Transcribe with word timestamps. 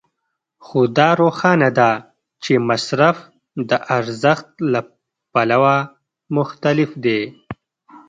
خو 0.65 0.79
دا 0.97 1.09
روښانه 1.21 1.69
ده 1.79 1.91
چې 2.43 2.53
مصرف 2.69 3.17
د 3.69 3.71
ارزښت 3.97 4.47
له 4.71 4.79
پلوه 5.31 5.77
مختلف 6.37 6.89
دی 7.05 7.21